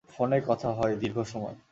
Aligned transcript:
ফোনে 0.09 0.37
কথা 0.47 0.69
হয় 0.71 0.93
দীর্ঘ 0.95 1.17
সময়। 1.23 1.55